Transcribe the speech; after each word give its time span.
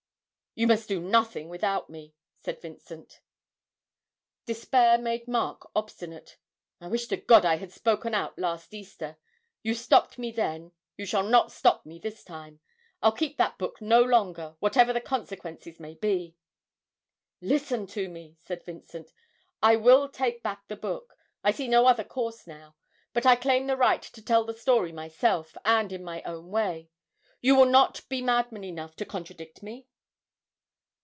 'You 0.53 0.67
must 0.67 0.89
do 0.89 0.99
nothing 0.99 1.47
without 1.47 1.89
me!' 1.89 2.13
said 2.43 2.59
Vincent. 2.59 3.21
Despair 4.45 4.97
made 4.97 5.25
Mark 5.25 5.71
obstinate. 5.73 6.35
'I 6.81 6.87
wish 6.89 7.05
to 7.07 7.15
God 7.15 7.45
I 7.45 7.55
had 7.55 7.71
spoken 7.71 8.13
out 8.13 8.37
last 8.37 8.73
Easter! 8.73 9.15
You 9.63 9.73
stopped 9.73 10.17
me 10.17 10.29
then 10.29 10.73
you 10.97 11.05
shall 11.05 11.23
not 11.23 11.53
stop 11.53 11.85
me 11.85 11.99
this 11.99 12.25
time! 12.25 12.59
I'll 13.01 13.13
keep 13.13 13.37
that 13.37 13.57
book 13.57 13.81
no 13.81 14.03
longer, 14.03 14.57
whatever 14.59 14.91
the 14.91 14.99
consequences 14.99 15.79
may 15.79 15.93
be.' 15.93 16.35
'Listen 17.39 17.87
to 17.87 18.09
me,' 18.09 18.35
said 18.41 18.65
Vincent. 18.65 19.13
'I 19.63 19.77
will 19.77 20.09
take 20.09 20.43
back 20.43 20.67
the 20.67 20.75
book 20.75 21.15
I 21.45 21.51
see 21.51 21.69
no 21.69 21.85
other 21.87 22.03
course 22.03 22.45
now; 22.45 22.75
but 23.13 23.25
I 23.25 23.37
claim 23.37 23.67
the 23.67 23.77
right 23.77 24.01
to 24.01 24.21
tell 24.21 24.43
the 24.43 24.53
story 24.53 24.91
myself, 24.91 25.55
and 25.63 25.93
in 25.93 26.03
my 26.03 26.21
own 26.23 26.49
way. 26.51 26.89
You 27.39 27.55
will 27.55 27.67
not 27.69 28.01
be 28.09 28.21
madman 28.21 28.65
enough 28.65 28.97
to 28.97 29.05
contradict 29.05 29.63
me?' 29.63 29.87